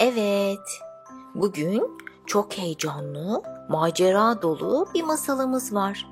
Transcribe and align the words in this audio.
Evet, 0.00 0.80
bugün 1.34 1.98
çok 2.26 2.58
heyecanlı, 2.58 3.42
macera 3.68 4.42
dolu 4.42 4.88
bir 4.94 5.02
masalımız 5.02 5.74
var. 5.74 6.06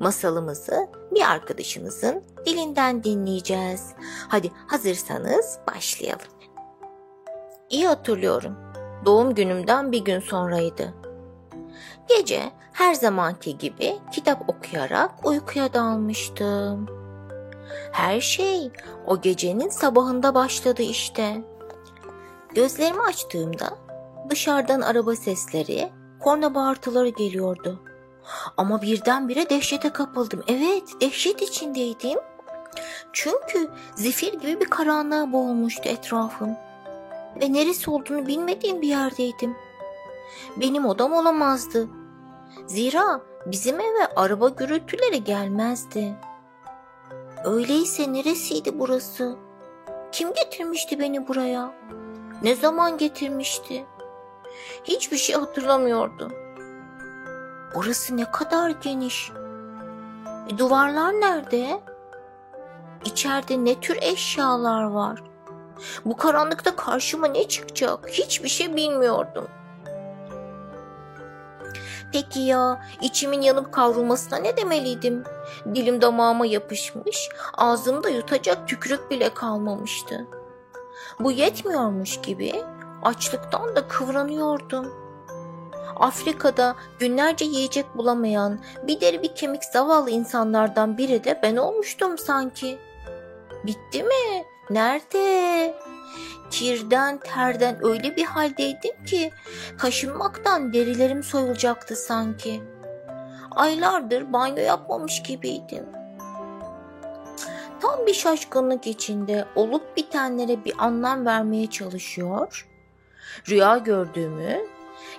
Masalımızı 0.00 0.88
bir 1.14 1.30
arkadaşımızın 1.30 2.24
dilinden 2.46 3.04
dinleyeceğiz. 3.04 3.92
Hadi 4.28 4.52
hazırsanız 4.66 5.58
başlayalım. 5.74 6.26
İyi 7.70 7.86
hatırlıyorum. 7.86 8.56
Doğum 9.04 9.34
günümden 9.34 9.92
bir 9.92 10.04
gün 10.04 10.20
sonraydı. 10.20 10.94
Gece 12.08 12.52
her 12.72 12.94
zamanki 12.94 13.58
gibi 13.58 13.98
kitap 14.12 14.50
okuyarak 14.50 15.26
uykuya 15.26 15.74
dalmıştım. 15.74 16.86
Her 17.92 18.20
şey 18.20 18.70
o 19.06 19.20
gecenin 19.20 19.68
sabahında 19.68 20.34
başladı 20.34 20.82
işte. 20.82 21.44
Gözlerimi 22.54 23.02
açtığımda 23.02 23.78
dışarıdan 24.30 24.80
araba 24.80 25.16
sesleri, 25.16 25.92
korna 26.20 26.54
bağırtıları 26.54 27.08
geliyordu. 27.08 27.82
Ama 28.56 28.82
birdenbire 28.82 29.50
dehşete 29.50 29.90
kapıldım. 29.90 30.42
Evet, 30.48 30.82
dehşet 31.00 31.42
içindeydim. 31.42 32.18
Çünkü 33.12 33.70
zifir 33.94 34.32
gibi 34.32 34.60
bir 34.60 34.64
karanlığa 34.64 35.32
boğulmuştu 35.32 35.88
etrafım. 35.88 36.50
Ve 37.40 37.52
neresi 37.52 37.90
olduğunu 37.90 38.26
bilmediğim 38.26 38.82
bir 38.82 38.88
yerdeydim. 38.88 39.56
Benim 40.56 40.86
odam 40.86 41.12
olamazdı. 41.12 41.88
Zira 42.66 43.20
bizim 43.46 43.80
eve 43.80 44.06
araba 44.16 44.48
gürültüleri 44.48 45.24
gelmezdi. 45.24 46.14
Öyleyse 47.44 48.12
neresiydi 48.12 48.78
burası? 48.78 49.36
Kim 50.12 50.32
getirmişti 50.32 50.98
beni 50.98 51.28
buraya? 51.28 51.72
Ne 52.42 52.54
zaman 52.54 52.98
getirmişti? 52.98 53.86
Hiçbir 54.84 55.16
şey 55.16 55.36
hatırlamıyordum. 55.36 56.32
Burası 57.74 58.16
ne 58.16 58.30
kadar 58.30 58.70
geniş. 58.70 59.32
E, 60.48 60.58
duvarlar 60.58 61.12
nerede? 61.12 61.80
İçeride 63.04 63.64
ne 63.64 63.80
tür 63.80 63.98
eşyalar 64.02 64.82
var? 64.82 65.22
Bu 66.04 66.16
karanlıkta 66.16 66.76
karşıma 66.76 67.26
ne 67.26 67.48
çıkacak? 67.48 68.08
Hiçbir 68.08 68.48
şey 68.48 68.76
bilmiyordum. 68.76 69.48
Peki 72.12 72.40
ya 72.40 72.80
içimin 73.02 73.40
yanıp 73.40 73.72
kavrulmasına 73.72 74.38
ne 74.38 74.56
demeliydim? 74.56 75.24
Dilim 75.74 76.02
damağıma 76.02 76.46
yapışmış, 76.46 77.28
ağzımda 77.54 78.08
yutacak 78.08 78.68
tükürük 78.68 79.10
bile 79.10 79.34
kalmamıştı. 79.34 80.26
Bu 81.20 81.32
yetmiyormuş 81.32 82.20
gibi 82.20 82.52
açlıktan 83.02 83.76
da 83.76 83.88
kıvranıyordum. 83.88 84.92
Afrika'da 85.96 86.76
günlerce 86.98 87.44
yiyecek 87.44 87.96
bulamayan 87.96 88.60
bir 88.86 89.00
deri 89.00 89.22
bir 89.22 89.34
kemik 89.34 89.64
zavallı 89.64 90.10
insanlardan 90.10 90.98
biri 90.98 91.24
de 91.24 91.40
ben 91.42 91.56
olmuştum 91.56 92.18
sanki. 92.18 92.78
Bitti 93.66 94.02
mi? 94.02 94.44
Nerede? 94.70 95.74
Kirden 96.50 97.18
terden 97.18 97.84
öyle 97.84 98.16
bir 98.16 98.24
haldeydim 98.24 99.04
ki 99.04 99.30
kaşınmaktan 99.78 100.72
derilerim 100.72 101.22
soyulacaktı 101.22 101.96
sanki. 101.96 102.62
Aylardır 103.50 104.32
banyo 104.32 104.62
yapmamış 104.62 105.22
gibiydim. 105.22 105.99
Tam 107.80 108.06
bir 108.06 108.14
şaşkınlık 108.14 108.86
içinde 108.86 109.44
olup 109.56 109.96
bitenlere 109.96 110.64
bir 110.64 110.74
anlam 110.78 111.26
vermeye 111.26 111.66
çalışıyor. 111.66 112.68
Rüya 113.48 113.78
gördüğümü 113.78 114.58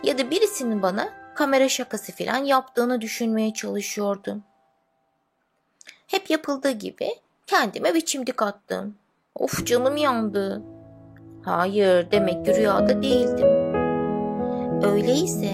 ya 0.03 0.17
da 0.17 0.31
birisinin 0.31 0.81
bana 0.81 1.09
kamera 1.35 1.69
şakası 1.69 2.11
falan 2.11 2.37
yaptığını 2.37 3.01
düşünmeye 3.01 3.53
çalışıyordum. 3.53 4.43
Hep 6.07 6.29
yapıldığı 6.29 6.71
gibi 6.71 7.09
kendime 7.47 7.93
bir 7.93 8.01
çimdik 8.01 8.41
attım. 8.41 8.95
Of 9.35 9.65
canım 9.65 9.97
yandı. 9.97 10.61
Hayır 11.45 12.11
demek 12.11 12.45
ki 12.45 12.55
rüyada 12.55 13.03
değildim. 13.03 13.47
Öyleyse 14.83 15.51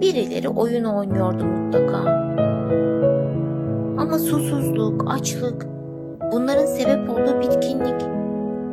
birileri 0.00 0.48
oyun 0.48 0.84
oynuyordu 0.84 1.44
mutlaka. 1.44 2.26
Ama 3.98 4.18
susuzluk, 4.18 5.04
açlık, 5.10 5.75
bunların 6.32 6.66
sebep 6.66 7.10
olduğu 7.10 7.40
bitkinlik 7.40 8.00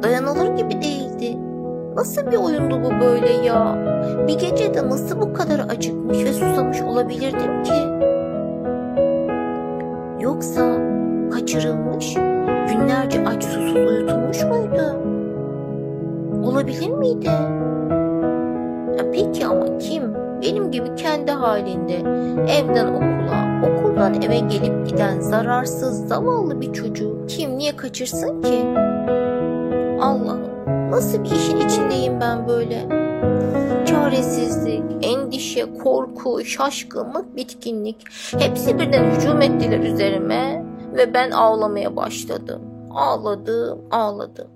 dayanılır 0.04 0.56
gibi 0.58 0.82
değildi. 0.82 1.38
Nasıl 1.96 2.32
bir 2.32 2.38
oyundu 2.38 2.84
bu 2.84 2.92
böyle 3.06 3.34
ya? 3.34 3.78
Bir 4.28 4.40
gecede 4.40 4.90
nasıl 4.90 5.22
bu 5.22 5.34
kadar 5.34 5.60
acıkmış 5.70 6.18
ve 6.24 6.34
susamış 6.34 6.82
olabilirdim 6.82 7.64
ki? 7.64 7.74
Yoksa 10.20 10.62
kaçırılmış, 11.32 12.14
günlerce 12.70 13.26
aç 13.28 13.44
susuz 13.44 13.76
uyutulmuş 13.76 14.44
muydu? 14.44 15.00
Olabilir 16.44 16.90
miydi? 16.90 17.30
Ya 18.98 19.12
peki 19.14 19.46
ama 19.46 19.78
kim? 19.78 20.14
Benim 20.42 20.72
gibi 20.72 20.96
kendi 20.96 21.32
halinde 21.32 21.96
evden 22.60 22.88
okula, 22.88 23.23
okuldan 23.64 24.22
eve 24.22 24.40
gelip 24.40 24.90
giden 24.90 25.20
zararsız 25.20 26.08
zavallı 26.08 26.62
bir 26.62 26.74
çocuğu 26.74 27.26
kim 27.28 27.58
niye 27.58 27.76
kaçırsın 27.76 28.42
ki? 28.42 28.66
Allah'ım 30.02 30.92
nasıl 30.92 31.24
bir 31.24 31.32
işin 31.32 31.60
içindeyim 31.60 32.22
ben 32.22 32.48
böyle? 32.48 32.88
Çaresizlik, 33.86 34.84
endişe, 35.02 35.74
korku, 35.74 36.46
şaşkınlık, 36.46 37.36
bitkinlik 37.36 38.04
hepsi 38.40 38.80
birden 38.80 39.12
hücum 39.12 39.42
ettiler 39.42 39.80
üzerime 39.80 40.66
ve 40.94 41.14
ben 41.14 41.32
ağlamaya 41.32 41.96
başladım. 41.96 42.62
Ağladım, 42.92 43.88
ağladım. 43.92 44.48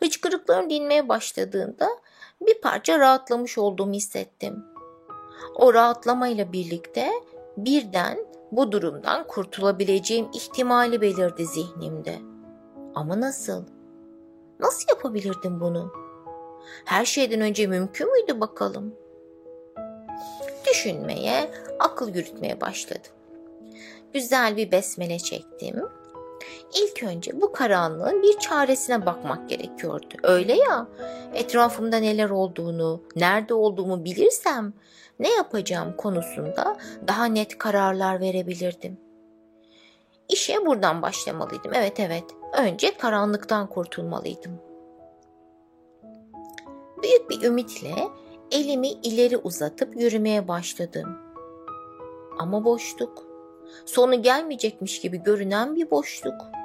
Hıçkırıklarım 0.00 0.70
dinmeye 0.70 1.08
başladığında 1.08 1.88
bir 2.40 2.60
parça 2.60 2.98
rahatlamış 2.98 3.58
olduğumu 3.58 3.92
hissettim. 3.92 4.64
O 5.60 5.74
rahatlamayla 5.74 6.52
birlikte 6.52 7.10
birden 7.56 8.26
bu 8.52 8.72
durumdan 8.72 9.26
kurtulabileceğim 9.26 10.28
ihtimali 10.34 11.00
belirdi 11.00 11.46
zihnimde. 11.46 12.18
Ama 12.94 13.20
nasıl? 13.20 13.64
Nasıl 14.60 14.84
yapabilirdim 14.88 15.60
bunu? 15.60 15.92
Her 16.84 17.04
şeyden 17.04 17.40
önce 17.40 17.66
mümkün 17.66 18.12
müydü 18.12 18.40
bakalım? 18.40 18.94
Düşünmeye, 20.70 21.50
akıl 21.78 22.14
yürütmeye 22.14 22.60
başladım. 22.60 23.12
Güzel 24.12 24.56
bir 24.56 24.72
besmele 24.72 25.18
çektim 25.18 25.88
İlk 26.74 27.02
önce 27.02 27.40
bu 27.40 27.52
karanlığın 27.52 28.22
bir 28.22 28.38
çaresine 28.38 29.06
bakmak 29.06 29.48
gerekiyordu. 29.48 30.14
Öyle 30.22 30.54
ya, 30.56 30.86
etrafımda 31.34 31.96
neler 31.96 32.30
olduğunu, 32.30 33.02
nerede 33.16 33.54
olduğumu 33.54 34.04
bilirsem 34.04 34.72
ne 35.18 35.30
yapacağım 35.30 35.94
konusunda 35.96 36.76
daha 37.08 37.24
net 37.24 37.58
kararlar 37.58 38.20
verebilirdim. 38.20 38.98
İşe 40.28 40.66
buradan 40.66 41.02
başlamalıydım. 41.02 41.72
Evet 41.74 42.00
evet. 42.00 42.24
Önce 42.58 42.96
karanlıktan 42.98 43.66
kurtulmalıydım. 43.66 44.60
Büyük 47.02 47.30
bir 47.30 47.42
ümitle 47.42 47.94
elimi 48.50 48.88
ileri 48.88 49.36
uzatıp 49.36 49.96
yürümeye 50.00 50.48
başladım. 50.48 51.18
Ama 52.38 52.64
boşluk. 52.64 53.26
Sonu 53.86 54.22
gelmeyecekmiş 54.22 55.00
gibi 55.00 55.22
görünen 55.22 55.76
bir 55.76 55.90
boşluk. 55.90 56.59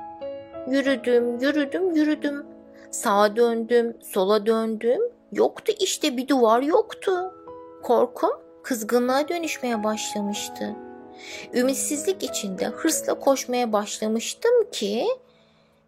Yürüdüm, 0.67 1.39
yürüdüm, 1.39 1.95
yürüdüm. 1.95 2.45
Sağa 2.91 3.35
döndüm, 3.35 3.97
sola 4.01 4.45
döndüm. 4.45 5.01
Yoktu 5.31 5.73
işte 5.79 6.17
bir 6.17 6.27
duvar 6.27 6.61
yoktu. 6.61 7.33
Korkum 7.83 8.31
kızgınlığa 8.63 9.29
dönüşmeye 9.29 9.83
başlamıştı. 9.83 10.75
Ümitsizlik 11.53 12.23
içinde 12.23 12.65
hırsla 12.65 13.13
koşmaya 13.19 13.73
başlamıştım 13.73 14.51
ki 14.71 15.07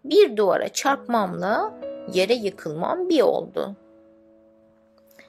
bir 0.06 0.38
duvara 0.38 0.70
çarpmamla 0.70 1.74
yere 2.14 2.34
yıkılmam 2.34 3.10
bir 3.10 3.22
oldu. 3.22 3.76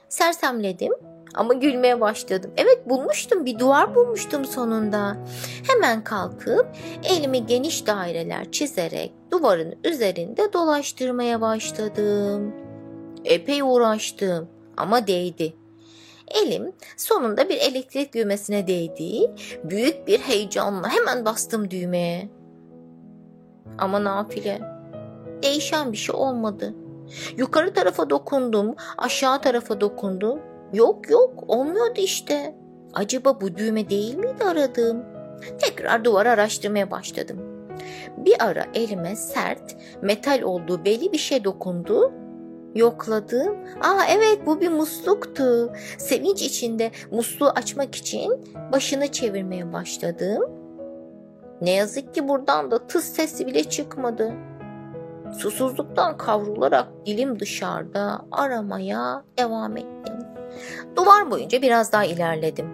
Sersemledim 0.09 0.93
ama 1.35 1.53
gülmeye 1.53 2.01
başladım. 2.01 2.51
Evet 2.57 2.89
bulmuştum 2.89 3.45
bir 3.45 3.59
duvar 3.59 3.95
bulmuştum 3.95 4.45
sonunda. 4.45 5.17
Hemen 5.67 6.03
kalkıp 6.03 6.67
elimi 7.03 7.45
geniş 7.45 7.87
daireler 7.87 8.51
çizerek 8.51 9.11
duvarın 9.31 9.75
üzerinde 9.83 10.53
dolaştırmaya 10.53 11.41
başladım. 11.41 12.53
Epey 13.25 13.61
uğraştım 13.61 14.47
ama 14.77 15.07
değdi. 15.07 15.53
Elim 16.27 16.73
sonunda 16.97 17.49
bir 17.49 17.57
elektrik 17.57 18.13
düğmesine 18.13 18.67
değdi. 18.67 19.31
Büyük 19.63 20.07
bir 20.07 20.19
heyecanla 20.19 20.89
hemen 20.89 21.25
bastım 21.25 21.71
düğmeye. 21.71 22.29
Ama 23.77 24.03
nafile. 24.03 24.61
Değişen 25.43 25.91
bir 25.91 25.97
şey 25.97 26.15
olmadı. 26.15 26.73
Yukarı 27.37 27.73
tarafa 27.73 28.09
dokundum, 28.09 28.75
aşağı 28.97 29.41
tarafa 29.41 29.81
dokundum. 29.81 30.39
Yok 30.73 31.09
yok 31.09 31.43
olmuyordu 31.47 32.01
işte. 32.01 32.55
Acaba 32.93 33.41
bu 33.41 33.57
düğme 33.57 33.89
değil 33.89 34.15
miydi 34.15 34.43
aradığım? 34.43 35.03
Tekrar 35.59 36.05
duvar 36.05 36.25
araştırmaya 36.25 36.91
başladım. 36.91 37.48
Bir 38.17 38.35
ara 38.39 38.65
elime 38.73 39.15
sert, 39.15 39.77
metal 40.01 40.41
olduğu 40.41 40.85
belli 40.85 41.11
bir 41.11 41.17
şey 41.17 41.43
dokundu. 41.43 42.11
Yokladım. 42.75 43.57
Aa 43.81 44.03
evet 44.09 44.39
bu 44.45 44.61
bir 44.61 44.69
musluktu. 44.69 45.73
Sevinç 45.97 46.41
içinde 46.41 46.91
musluğu 47.11 47.49
açmak 47.49 47.95
için 47.95 48.45
başını 48.71 49.07
çevirmeye 49.07 49.73
başladım. 49.73 50.43
Ne 51.61 51.71
yazık 51.71 52.13
ki 52.13 52.27
buradan 52.27 52.71
da 52.71 52.87
tıs 52.87 53.05
sesi 53.05 53.47
bile 53.47 53.63
çıkmadı. 53.63 54.33
Susuzluktan 55.37 56.17
kavrularak 56.17 56.87
dilim 57.05 57.39
dışarıda 57.39 58.21
aramaya 58.31 59.23
devam 59.39 59.77
ettim. 59.77 60.15
Duvar 60.95 61.31
boyunca 61.31 61.61
biraz 61.61 61.91
daha 61.91 62.05
ilerledim. 62.05 62.69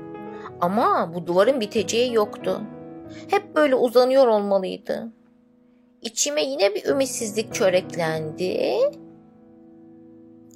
Ama 0.61 1.11
bu 1.13 1.27
duvarın 1.27 1.61
biteceği 1.61 2.13
yoktu. 2.13 2.61
Hep 3.29 3.55
böyle 3.55 3.75
uzanıyor 3.75 4.27
olmalıydı. 4.27 5.11
İçime 6.01 6.43
yine 6.43 6.75
bir 6.75 6.85
ümitsizlik 6.85 7.53
çöreklendi. 7.53 8.77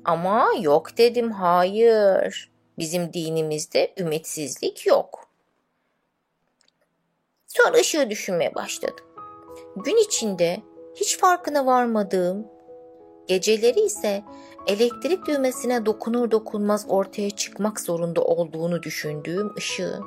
Ama 0.06 0.48
yok 0.62 0.98
dedim 0.98 1.32
hayır. 1.32 2.52
Bizim 2.78 3.14
dinimizde 3.14 3.94
ümitsizlik 3.98 4.88
yok. 4.88 5.30
Sonra 7.48 7.78
ışığı 7.78 8.10
düşünmeye 8.10 8.56
başladım. 8.56 9.06
Gün 9.76 9.98
içinde 10.06 10.58
hiç 10.96 11.18
farkına 11.18 11.66
varmadığım, 11.66 12.48
geceleri 13.28 13.80
ise 13.80 14.24
elektrik 14.68 15.28
düğmesine 15.28 15.86
dokunur 15.86 16.32
dokunmaz 16.32 16.86
ortaya 16.90 17.30
çıkmak 17.30 17.80
zorunda 17.80 18.22
olduğunu 18.22 18.84
düşündüğüm 18.84 19.56
ışığı. 19.58 20.00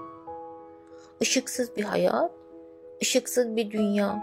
Işıksız 1.21 1.77
bir 1.77 1.83
hayat, 1.83 2.31
ışıksız 3.03 3.57
bir 3.57 3.71
dünya. 3.71 4.23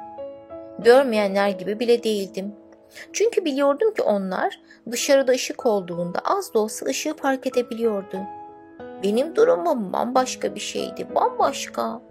Görmeyenler 0.79 1.49
gibi 1.49 1.79
bile 1.79 2.03
değildim. 2.03 2.55
Çünkü 3.13 3.45
biliyordum 3.45 3.93
ki 3.93 4.01
onlar 4.01 4.61
dışarıda 4.91 5.31
ışık 5.31 5.65
olduğunda 5.65 6.19
az 6.19 6.53
da 6.53 6.59
olsa 6.59 6.85
ışığı 6.85 7.13
fark 7.13 7.47
edebiliyordu. 7.47 8.17
Benim 9.03 9.35
durumum 9.35 9.93
bambaşka 9.93 10.55
bir 10.55 10.59
şeydi, 10.59 11.07
bambaşka. 11.15 12.01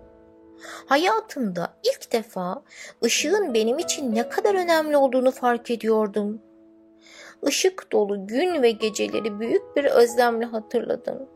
Hayatımda 0.86 1.74
ilk 1.84 2.12
defa 2.12 2.62
ışığın 3.04 3.54
benim 3.54 3.78
için 3.78 4.14
ne 4.14 4.28
kadar 4.28 4.54
önemli 4.54 4.96
olduğunu 4.96 5.30
fark 5.30 5.70
ediyordum. 5.70 6.42
Işık 7.46 7.92
dolu 7.92 8.26
gün 8.26 8.62
ve 8.62 8.70
geceleri 8.70 9.40
büyük 9.40 9.76
bir 9.76 9.84
özlemle 9.84 10.44
hatırladım. 10.44 11.28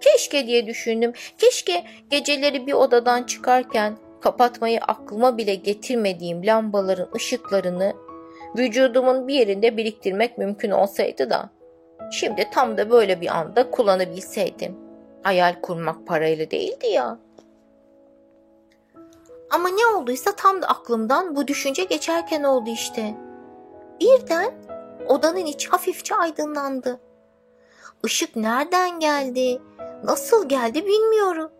Keşke 0.00 0.46
diye 0.46 0.66
düşündüm. 0.66 1.12
Keşke 1.38 1.84
geceleri 2.10 2.66
bir 2.66 2.72
odadan 2.72 3.22
çıkarken 3.22 3.96
kapatmayı 4.20 4.80
aklıma 4.80 5.38
bile 5.38 5.54
getirmediğim 5.54 6.46
lambaların 6.46 7.08
ışıklarını 7.16 7.92
vücudumun 8.58 9.28
bir 9.28 9.34
yerinde 9.34 9.76
biriktirmek 9.76 10.38
mümkün 10.38 10.70
olsaydı 10.70 11.30
da 11.30 11.50
şimdi 12.10 12.50
tam 12.52 12.78
da 12.78 12.90
böyle 12.90 13.20
bir 13.20 13.38
anda 13.38 13.70
kullanabilseydim. 13.70 14.76
Hayal 15.22 15.60
kurmak 15.62 16.06
parayla 16.06 16.50
değildi 16.50 16.86
ya. 16.86 17.18
Ama 19.50 19.68
ne 19.68 19.86
olduysa 19.96 20.36
tam 20.36 20.62
da 20.62 20.66
aklımdan 20.66 21.36
bu 21.36 21.48
düşünce 21.48 21.84
geçerken 21.84 22.42
oldu 22.42 22.70
işte. 22.70 23.14
Birden 24.00 24.54
odanın 25.08 25.46
içi 25.46 25.68
hafifçe 25.68 26.14
aydınlandı. 26.14 27.00
Işık 28.04 28.36
nereden 28.36 29.00
geldi, 29.00 29.62
nasıl 30.04 30.48
geldi 30.48 30.86
bilmiyorum. 30.86 31.50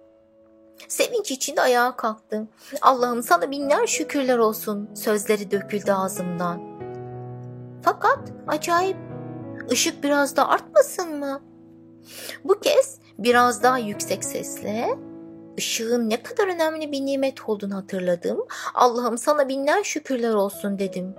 Sevinç 0.88 1.30
içinde 1.30 1.60
ayağa 1.60 1.96
kalktım. 1.96 2.48
Allah'ım 2.82 3.22
sana 3.22 3.50
binler 3.50 3.86
şükürler 3.86 4.38
olsun 4.38 4.90
sözleri 4.94 5.50
döküldü 5.50 5.92
ağzımdan. 5.92 6.60
Fakat 7.82 8.18
acayip 8.46 8.96
ışık 9.70 10.04
biraz 10.04 10.36
da 10.36 10.48
artmasın 10.48 11.18
mı? 11.18 11.40
Bu 12.44 12.60
kez 12.60 12.98
biraz 13.18 13.62
daha 13.62 13.78
yüksek 13.78 14.24
sesle 14.24 14.98
ışığın 15.58 16.10
ne 16.10 16.22
kadar 16.22 16.48
önemli 16.48 16.92
bir 16.92 17.06
nimet 17.06 17.48
olduğunu 17.48 17.74
hatırladım. 17.74 18.38
Allah'ım 18.74 19.18
sana 19.18 19.48
binler 19.48 19.84
şükürler 19.84 20.34
olsun 20.34 20.78
dedim. 20.78 21.14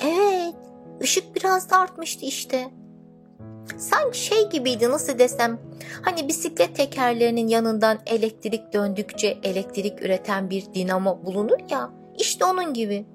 Evet, 0.00 0.54
ışık 1.02 1.36
biraz 1.36 1.70
da 1.70 1.78
artmıştı 1.78 2.26
işte. 2.26 2.70
Sanki 3.78 4.18
şey 4.18 4.48
gibiydi 4.50 4.90
nasıl 4.90 5.18
desem. 5.18 5.58
Hani 6.02 6.28
bisiklet 6.28 6.76
tekerlerinin 6.76 7.48
yanından 7.48 7.98
elektrik 8.06 8.72
döndükçe 8.72 9.38
elektrik 9.42 10.02
üreten 10.02 10.50
bir 10.50 10.64
dinamo 10.74 11.20
bulunur 11.24 11.58
ya. 11.70 11.90
İşte 12.18 12.44
onun 12.44 12.74
gibi. 12.74 13.06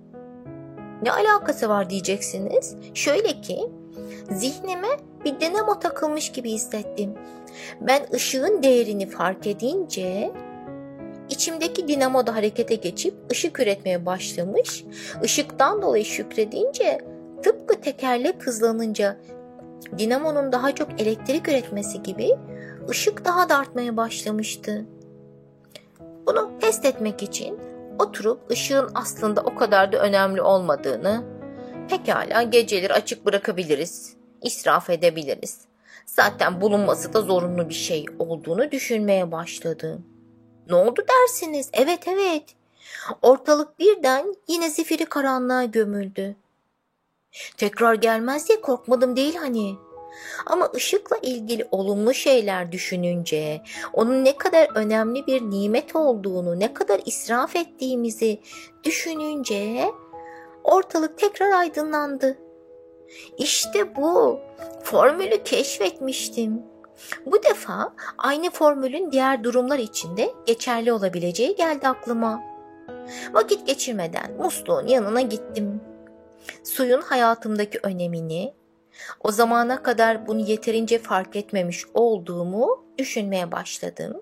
Ne 1.04 1.12
alakası 1.12 1.69
var 1.69 1.90
diyeceksiniz. 1.90 2.75
Şöyle 2.94 3.42
ki 3.42 3.60
zihnime 4.31 4.88
bir 5.25 5.40
dinamo 5.40 5.80
takılmış 5.80 6.31
gibi 6.31 6.52
hissettim. 6.52 7.13
Ben 7.81 8.02
ışığın 8.13 8.63
değerini 8.63 9.10
fark 9.10 9.48
edince 9.48 10.31
içimdeki 11.30 11.88
dinamo 11.88 12.28
da 12.28 12.36
harekete 12.36 12.75
geçip 12.75 13.13
ışık 13.31 13.60
üretmeye 13.60 14.06
başlamış. 14.06 14.84
Işıktan 15.24 15.81
dolayı 15.81 16.06
şükredince 16.06 17.02
tıpkı 17.44 17.81
tekerlek 17.81 18.48
hızlanınca 18.48 19.18
dinamonun 19.98 20.52
daha 20.52 20.76
çok 20.76 21.02
elektrik 21.02 21.48
üretmesi 21.48 22.04
gibi 22.04 22.30
ışık 22.90 23.26
daha 23.26 23.50
da 23.50 23.58
artmaya 23.58 23.98
başlamıştı. 23.98 24.86
Bunu 26.26 26.52
test 26.62 26.86
etmek 26.86 27.24
için 27.24 27.60
oturup 28.00 28.52
ışığın 28.52 28.92
aslında 28.96 29.42
o 29.42 29.56
kadar 29.56 29.92
da 29.92 29.98
önemli 29.98 30.42
olmadığını, 30.42 31.24
pekala 31.90 32.44
geceleri 32.44 32.94
açık 32.94 33.26
bırakabiliriz, 33.26 34.14
israf 34.42 34.90
edebiliriz. 34.90 35.60
Zaten 36.06 36.62
bulunması 36.62 37.14
da 37.14 37.22
zorunlu 37.22 37.70
bir 37.70 37.74
şey 37.74 38.06
olduğunu 38.20 38.72
düşünmeye 38.72 39.31
başladı. 39.31 40.00
Ne 40.70 40.76
oldu 40.76 41.02
dersiniz? 41.10 41.70
Evet 41.74 42.08
evet. 42.08 42.44
Ortalık 43.22 43.80
birden 43.80 44.36
yine 44.48 44.70
zifiri 44.70 45.06
karanlığa 45.06 45.66
gömüldü. 45.66 46.36
Tekrar 47.58 47.94
gelmez 47.94 48.48
diye 48.48 48.62
korkmadım 48.62 49.16
değil 49.16 49.36
hani. 49.36 49.76
Ama 50.45 50.69
ışıkla 50.76 51.18
ilgili 51.21 51.68
olumlu 51.71 52.14
şeyler 52.14 52.71
düşününce, 52.71 53.62
onun 53.94 54.26
ne 54.26 54.38
kadar 54.38 54.69
önemli 54.76 55.28
bir 55.28 55.42
nimet 55.42 55.95
olduğunu, 55.95 56.59
ne 56.59 56.74
kadar 56.74 57.02
israf 57.06 57.56
ettiğimizi 57.56 58.40
düşününce 58.83 59.92
ortalık 60.64 61.18
tekrar 61.18 61.52
aydınlandı. 61.52 62.38
İşte 63.38 63.95
bu. 63.95 64.40
Formülü 64.83 65.44
keşfetmiştim. 65.44 66.62
Bu 67.26 67.44
defa 67.44 67.94
aynı 68.18 68.50
formülün 68.50 69.12
diğer 69.12 69.44
durumlar 69.44 69.80
içinde 69.80 70.31
geçerli 70.45 70.94
olabileceği 70.94 71.56
geldi 71.56 71.88
aklıma. 71.88 72.42
Vakit 73.33 73.68
geçirmeden 73.68 74.33
musluğun 74.38 74.88
yanına 74.88 75.21
gittim. 75.21 75.81
Suyun 76.64 77.02
hayatımdaki 77.02 77.80
önemini, 77.84 78.54
o 79.24 79.31
zamana 79.31 79.84
kadar 79.84 80.28
bunu 80.28 80.40
yeterince 80.40 81.00
fark 81.00 81.36
etmemiş 81.36 81.86
olduğumu 81.94 82.86
düşünmeye 82.98 83.52
başladım. 83.52 84.22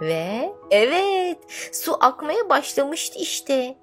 Ve 0.00 0.52
evet, 0.70 1.38
su 1.72 1.96
akmaya 2.00 2.48
başlamıştı 2.48 3.18
işte. 3.18 3.76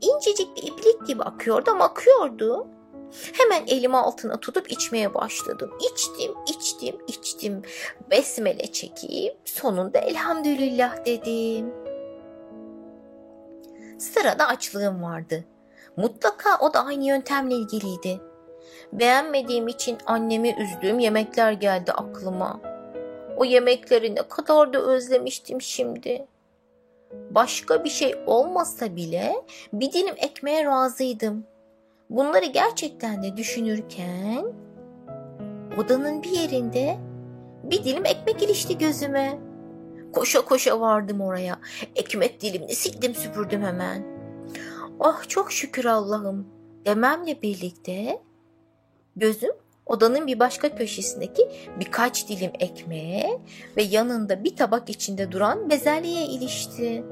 İncecik 0.00 0.56
bir 0.56 0.62
iplik 0.62 1.06
gibi 1.06 1.22
akıyordu 1.22 1.70
ama 1.70 1.84
akıyordu. 1.84 2.66
Hemen 3.32 3.66
elimi 3.66 3.96
altına 3.96 4.40
tutup 4.40 4.72
içmeye 4.72 5.14
başladım. 5.14 5.70
İçtim, 5.92 6.34
içtim, 6.48 6.96
içtim. 7.06 7.62
Besmele 8.10 8.72
çekip 8.72 9.36
sonunda 9.44 9.98
elhamdülillah 9.98 11.04
dedim. 11.06 11.72
Sırada 13.98 14.48
açlığım 14.48 15.02
vardı. 15.02 15.44
Mutlaka 15.96 16.58
o 16.60 16.74
da 16.74 16.84
aynı 16.84 17.04
yöntemle 17.04 17.54
ilgiliydi. 17.54 18.20
Beğenmediğim 18.92 19.68
için 19.68 19.98
annemi 20.06 20.54
üzdüğüm 20.58 20.98
yemekler 20.98 21.52
geldi 21.52 21.92
aklıma. 21.92 22.60
O 23.36 23.44
yemekleri 23.44 24.14
ne 24.14 24.28
kadar 24.28 24.72
da 24.72 24.78
özlemiştim 24.78 25.62
şimdi. 25.62 26.26
Başka 27.30 27.84
bir 27.84 27.88
şey 27.88 28.14
olmasa 28.26 28.96
bile 28.96 29.34
bir 29.72 29.92
dilim 29.92 30.14
ekmeğe 30.16 30.64
razıydım. 30.64 31.44
Bunları 32.10 32.44
gerçekten 32.44 33.22
de 33.22 33.36
düşünürken 33.36 34.44
odanın 35.78 36.22
bir 36.22 36.30
yerinde 36.30 36.96
bir 37.62 37.84
dilim 37.84 38.06
ekmek 38.06 38.42
ilişti 38.42 38.78
gözüme. 38.78 39.38
Koşa 40.12 40.44
koşa 40.44 40.80
vardım 40.80 41.20
oraya. 41.20 41.58
Ekmek 41.96 42.40
dilimini 42.40 42.74
sildim 42.74 43.14
süpürdüm 43.14 43.62
hemen. 43.62 44.13
Oh 45.00 45.28
çok 45.28 45.52
şükür 45.52 45.84
Allah'ım. 45.84 46.46
dememle 46.86 47.42
birlikte 47.42 48.22
gözüm 49.16 49.52
odanın 49.86 50.26
bir 50.26 50.38
başka 50.38 50.76
köşesindeki 50.76 51.48
birkaç 51.80 52.28
dilim 52.28 52.50
ekmeğe 52.60 53.40
ve 53.76 53.82
yanında 53.82 54.44
bir 54.44 54.56
tabak 54.56 54.90
içinde 54.90 55.32
duran 55.32 55.70
bezelyeye 55.70 56.26
ilişti. 56.26 57.04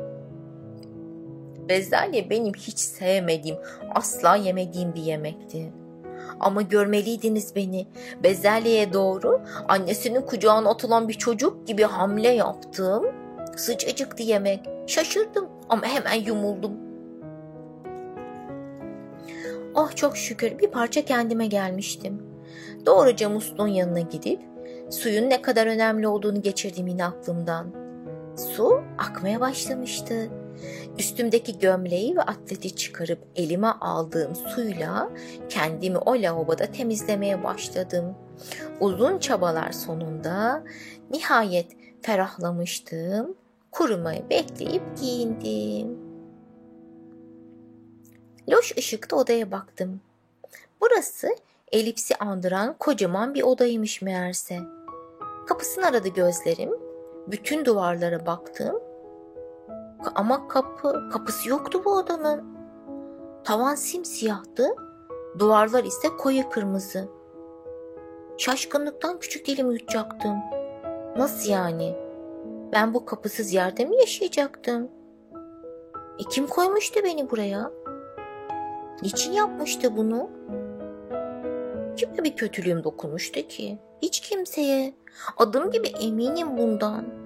Bezelye 1.68 2.30
benim 2.30 2.54
hiç 2.54 2.78
sevmediğim, 2.78 3.56
asla 3.94 4.36
yemediğim 4.36 4.94
bir 4.94 5.02
yemekti. 5.02 5.72
Ama 6.40 6.62
görmeliydiniz 6.62 7.56
beni. 7.56 7.86
Bezelyeye 8.22 8.92
doğru 8.92 9.40
annesinin 9.68 10.22
kucağına 10.22 10.70
atılan 10.70 11.08
bir 11.08 11.14
çocuk 11.14 11.66
gibi 11.66 11.82
hamle 11.82 12.28
yaptım. 12.28 13.04
Sıcacıktı 13.56 14.22
yemek. 14.22 14.60
Şaşırdım 14.86 15.48
ama 15.68 15.86
hemen 15.86 16.14
yumuldum. 16.14 16.91
Oh 19.74 19.96
çok 19.96 20.16
şükür 20.16 20.58
bir 20.58 20.70
parça 20.70 21.04
kendime 21.04 21.46
gelmiştim. 21.46 22.22
Doğruca 22.86 23.28
musluğun 23.28 23.66
yanına 23.68 24.00
gidip 24.00 24.40
suyun 24.90 25.30
ne 25.30 25.42
kadar 25.42 25.66
önemli 25.66 26.08
olduğunu 26.08 26.42
geçirdim 26.42 26.86
yine 26.86 27.04
aklımdan. 27.04 27.66
Su 28.36 28.82
akmaya 28.98 29.40
başlamıştı. 29.40 30.28
Üstümdeki 30.98 31.58
gömleği 31.58 32.16
ve 32.16 32.22
atleti 32.22 32.76
çıkarıp 32.76 33.18
elime 33.36 33.66
aldığım 33.66 34.34
suyla 34.36 35.10
kendimi 35.48 35.98
o 35.98 36.12
lavaboda 36.12 36.66
temizlemeye 36.66 37.44
başladım. 37.44 38.14
Uzun 38.80 39.18
çabalar 39.18 39.72
sonunda 39.72 40.64
nihayet 41.10 41.66
ferahlamıştım. 42.02 43.34
Kurumayı 43.70 44.30
bekleyip 44.30 44.82
giyindim. 45.00 46.11
Loş 48.50 48.76
ışıkta 48.78 49.16
odaya 49.16 49.50
baktım. 49.50 50.00
Burası 50.80 51.28
elipsi 51.72 52.16
andıran 52.16 52.76
kocaman 52.78 53.34
bir 53.34 53.42
odaymış 53.42 54.02
meğerse. 54.02 54.58
Kapısını 55.48 55.86
aradı 55.86 56.08
gözlerim. 56.08 56.70
Bütün 57.26 57.64
duvarlara 57.64 58.26
baktım 58.26 58.80
ama 60.14 60.48
kapı, 60.48 61.08
kapısı 61.12 61.48
yoktu 61.48 61.82
bu 61.84 61.92
odanın. 61.92 62.44
Tavan 63.44 63.74
simsiyahtı, 63.74 64.68
duvarlar 65.38 65.84
ise 65.84 66.08
koyu 66.18 66.48
kırmızı. 66.48 67.08
Şaşkınlıktan 68.38 69.18
küçük 69.18 69.46
dilimi 69.46 69.74
yutacaktım. 69.74 70.36
Nasıl 71.16 71.50
yani? 71.50 71.96
Ben 72.72 72.94
bu 72.94 73.04
kapısız 73.04 73.52
yerde 73.52 73.84
mi 73.84 73.96
yaşayacaktım? 73.96 74.88
E 76.18 76.22
kim 76.30 76.46
koymuştu 76.46 77.00
beni 77.04 77.30
buraya? 77.30 77.70
Niçin 79.02 79.32
yapmıştı 79.32 79.96
bunu? 79.96 80.30
Kime 81.96 82.24
bir 82.24 82.36
kötülüğüm 82.36 82.84
dokunmuştu 82.84 83.40
ki? 83.48 83.78
Hiç 84.02 84.20
kimseye. 84.20 84.94
Adım 85.36 85.70
gibi 85.70 85.88
eminim 85.88 86.58
bundan.'' 86.58 87.22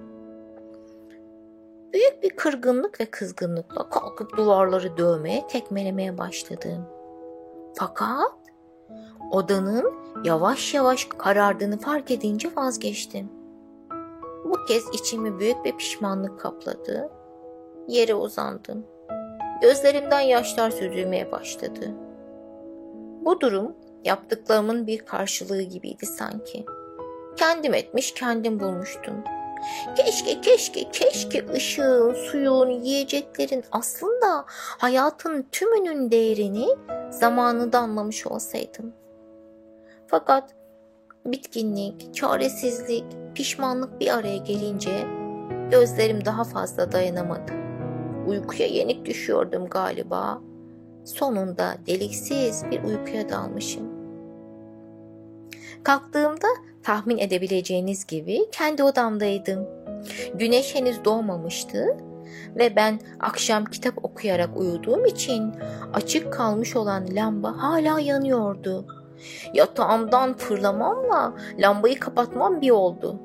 Büyük 1.93 2.23
bir 2.23 2.29
kırgınlık 2.29 3.01
ve 3.01 3.05
kızgınlıkla 3.05 3.89
kalkıp 3.89 4.37
duvarları 4.37 4.97
dövmeye, 4.97 5.47
tekmelemeye 5.47 6.17
başladım. 6.17 6.85
Fakat 7.75 8.31
odanın 9.31 9.93
yavaş 10.23 10.73
yavaş 10.73 11.05
karardığını 11.05 11.79
fark 11.79 12.11
edince 12.11 12.49
vazgeçtim. 12.55 13.29
Bu 14.45 14.65
kez 14.67 14.89
içimi 14.93 15.39
büyük 15.39 15.65
bir 15.65 15.77
pişmanlık 15.77 16.39
kapladı. 16.39 17.09
Yere 17.87 18.15
uzandım. 18.15 18.85
Gözlerimden 19.61 20.19
yaşlar 20.19 20.71
süzülmeye 20.71 21.31
başladı. 21.31 21.91
Bu 23.25 23.41
durum 23.41 23.75
yaptıklarımın 24.05 24.87
bir 24.87 24.99
karşılığı 24.99 25.61
gibiydi 25.61 26.05
sanki. 26.05 26.65
Kendim 27.37 27.73
etmiş, 27.73 28.13
kendim 28.13 28.59
bulmuştum.'' 28.59 29.37
Keşke 29.95 30.41
keşke 30.41 30.91
keşke 30.91 31.45
ışığın, 31.53 32.13
suyun, 32.13 32.69
yiyeceklerin 32.69 33.63
aslında 33.71 34.45
hayatın 34.77 35.47
tümünün 35.51 36.11
değerini 36.11 36.67
zamanında 37.09 37.79
anlamış 37.79 38.27
olsaydım. 38.27 38.93
Fakat 40.07 40.55
bitkinlik, 41.25 42.15
çaresizlik, 42.15 43.05
pişmanlık 43.35 43.99
bir 43.99 44.17
araya 44.17 44.37
gelince 44.37 45.05
gözlerim 45.71 46.25
daha 46.25 46.43
fazla 46.43 46.91
dayanamadı. 46.91 47.66
Uykuya 48.27 48.67
yenik 48.67 49.05
düşüyordum 49.05 49.69
galiba. 49.69 50.41
Sonunda 51.05 51.77
deliksiz 51.87 52.63
bir 52.71 52.83
uykuya 52.83 53.29
dalmışım. 53.29 53.83
Kalktığımda 55.83 56.47
tahmin 56.83 57.17
edebileceğiniz 57.17 58.05
gibi 58.05 58.39
kendi 58.51 58.83
odamdaydım. 58.83 59.67
Güneş 60.35 60.75
henüz 60.75 61.05
doğmamıştı 61.05 61.97
ve 62.55 62.75
ben 62.75 62.99
akşam 63.19 63.65
kitap 63.65 64.05
okuyarak 64.05 64.57
uyuduğum 64.57 65.05
için 65.05 65.53
açık 65.93 66.33
kalmış 66.33 66.75
olan 66.75 67.07
lamba 67.15 67.57
hala 67.57 67.99
yanıyordu. 67.99 68.85
Yatağımdan 69.53 70.33
fırlamamla 70.33 71.33
lambayı 71.59 71.99
kapatmam 71.99 72.61
bir 72.61 72.71
oldu. 72.71 73.19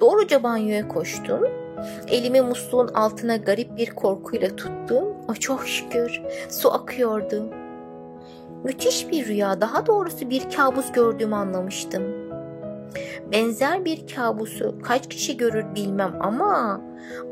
Doğruca 0.00 0.42
banyoya 0.42 0.88
koştum. 0.88 1.63
Elimi 2.08 2.40
musluğun 2.40 2.88
altına 2.88 3.36
garip 3.36 3.76
bir 3.76 3.90
korkuyla 3.90 4.56
tuttum. 4.56 5.04
O 5.28 5.34
çok 5.34 5.66
şükür 5.66 6.22
su 6.50 6.72
akıyordu. 6.72 7.50
Müthiş 8.64 9.10
bir 9.10 9.26
rüya, 9.26 9.60
daha 9.60 9.86
doğrusu 9.86 10.30
bir 10.30 10.50
kabus 10.50 10.92
gördüğümü 10.92 11.34
anlamıştım. 11.34 12.02
Benzer 13.32 13.84
bir 13.84 14.14
kabusu 14.14 14.78
kaç 14.82 15.08
kişi 15.08 15.36
görür 15.36 15.74
bilmem 15.74 16.16
ama 16.20 16.80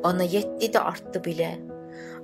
bana 0.05 0.23
yetti 0.23 0.73
de 0.73 0.81
arttı 0.81 1.25
bile. 1.25 1.59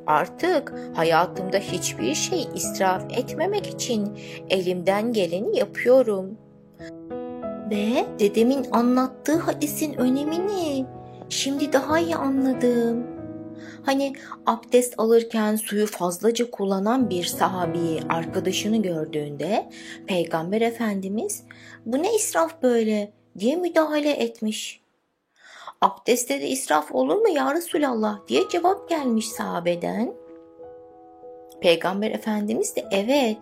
Artık 0.06 0.74
hayatımda 0.94 1.56
hiçbir 1.56 2.14
şey 2.14 2.48
israf 2.54 3.04
etmemek 3.10 3.66
için 3.66 4.18
elimden 4.50 5.12
geleni 5.12 5.58
yapıyorum. 5.58 6.38
Ve 7.70 8.06
dedemin 8.18 8.66
anlattığı 8.72 9.38
hadisin 9.38 9.94
önemini 9.94 10.86
şimdi 11.28 11.72
daha 11.72 11.98
iyi 11.98 12.16
anladım. 12.16 13.06
Hani 13.86 14.12
abdest 14.46 14.94
alırken 14.98 15.56
suyu 15.56 15.86
fazlaca 15.86 16.50
kullanan 16.50 17.10
bir 17.10 17.24
sahabi 17.24 18.00
arkadaşını 18.08 18.82
gördüğünde 18.82 19.70
Peygamber 20.06 20.60
Efendimiz 20.60 21.42
bu 21.86 22.02
ne 22.02 22.14
israf 22.16 22.62
böyle 22.62 23.12
diye 23.38 23.56
müdahale 23.56 24.10
etmiş. 24.10 24.80
Abdestte 25.80 26.40
de 26.40 26.48
israf 26.48 26.94
olur 26.94 27.16
mu 27.16 27.28
ya 27.28 27.54
Resulallah 27.54 28.28
diye 28.28 28.42
cevap 28.52 28.88
gelmiş 28.88 29.28
sahabeden. 29.28 30.14
Peygamber 31.60 32.10
Efendimiz 32.10 32.76
de 32.76 32.84
evet 32.90 33.38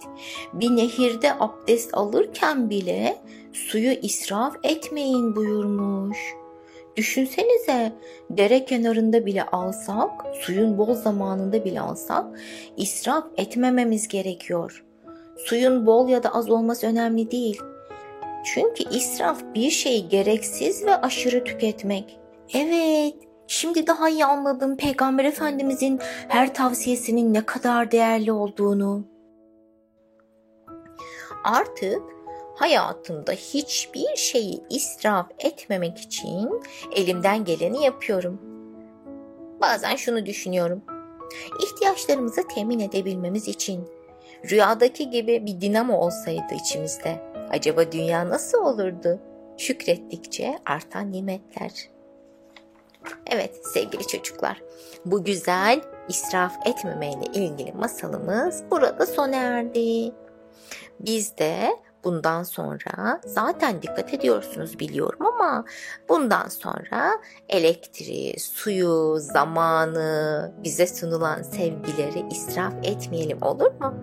bir 0.53 0.77
nehirde 0.77 1.33
abdest 1.41 1.95
alırken 1.95 2.71
bile 2.71 3.19
suyu 3.53 3.91
israf 3.91 4.57
etmeyin 4.63 5.37
buyurmuş. 5.37 6.19
Düşünsenize 6.97 7.93
dere 8.31 8.65
kenarında 8.65 9.27
bile 9.27 9.45
alsak, 9.45 10.11
suyun 10.41 10.79
bol 10.79 10.95
zamanında 10.95 11.65
bile 11.65 11.81
alsak 11.81 12.25
israf 12.77 13.25
etmememiz 13.37 14.09
gerekiyor. 14.09 14.85
Suyun 15.37 15.87
bol 15.87 16.09
ya 16.09 16.23
da 16.23 16.35
az 16.35 16.51
olması 16.51 16.87
önemli 16.87 17.31
değil. 17.31 17.61
Çünkü 18.45 18.85
israf 18.97 19.43
bir 19.55 19.71
şeyi 19.71 20.09
gereksiz 20.09 20.85
ve 20.85 20.97
aşırı 20.97 21.45
tüketmek. 21.45 22.19
Evet, 22.55 23.15
şimdi 23.47 23.87
daha 23.87 24.09
iyi 24.09 24.25
anladım 24.25 24.77
Peygamber 24.77 25.25
Efendimizin 25.25 26.01
her 26.29 26.55
tavsiyesinin 26.55 27.35
ne 27.35 27.47
kadar 27.47 27.91
değerli 27.91 28.33
olduğunu. 28.33 29.05
Artık 31.45 32.03
hayatımda 32.57 33.33
hiçbir 33.33 34.17
şeyi 34.17 34.63
israf 34.71 35.27
etmemek 35.39 35.99
için 35.99 36.63
elimden 36.93 37.45
geleni 37.45 37.85
yapıyorum. 37.85 38.41
Bazen 39.61 39.97
şunu 39.97 40.27
düşünüyorum. 40.27 40.83
İhtiyaçlarımızı 41.63 42.49
temin 42.55 42.79
edebilmemiz 42.79 43.49
için 43.49 43.89
rüyadaki 44.51 45.11
gibi 45.11 45.47
bir 45.47 45.61
dinamo 45.61 45.99
olsaydı 45.99 46.55
içimizde 46.55 47.27
Acaba 47.51 47.93
dünya 47.93 48.29
nasıl 48.29 48.59
olurdu? 48.59 49.21
Şükrettikçe 49.59 50.59
artan 50.67 51.13
nimetler. 51.13 51.71
Evet 53.27 53.67
sevgili 53.75 54.07
çocuklar, 54.07 54.63
bu 55.05 55.25
güzel 55.25 55.81
israf 56.09 56.53
etmemeyle 56.67 57.25
ilgili 57.35 57.73
masalımız 57.73 58.63
burada 58.71 59.07
sona 59.07 59.37
erdi. 59.37 60.13
Biz 61.01 61.39
de 61.39 61.77
bundan 62.07 62.43
sonra 62.43 63.21
zaten 63.25 63.83
dikkat 63.83 64.15
ediyorsunuz 64.15 64.79
biliyorum 64.79 65.27
ama 65.27 65.65
bundan 66.09 66.49
sonra 66.49 67.11
elektriği, 67.49 68.41
suyu, 68.41 69.17
zamanı, 69.21 70.53
bize 70.65 70.87
sunulan 70.87 71.43
sevgileri 71.43 72.25
israf 72.31 72.75
etmeyelim 72.83 73.43
olur 73.43 73.71
mu? 73.81 73.95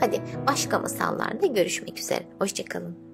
Hadi 0.00 0.22
başka 0.46 0.78
masallarda 0.78 1.46
görüşmek 1.46 1.98
üzere. 1.98 2.26
Hoşçakalın. 2.38 3.11